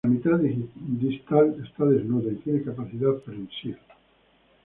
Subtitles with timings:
[0.03, 3.77] La mitad distal está desnuda y tiene capacidad prensil.